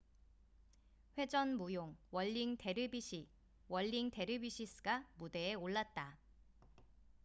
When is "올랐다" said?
5.53-6.17